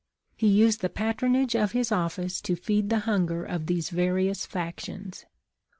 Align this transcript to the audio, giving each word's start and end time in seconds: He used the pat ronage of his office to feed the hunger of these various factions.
He 0.35 0.47
used 0.47 0.81
the 0.81 0.89
pat 0.89 1.17
ronage 1.17 1.53
of 1.53 1.73
his 1.73 1.91
office 1.91 2.41
to 2.41 2.55
feed 2.55 2.89
the 2.89 3.01
hunger 3.01 3.45
of 3.45 3.67
these 3.67 3.91
various 3.91 4.47
factions. 4.47 5.25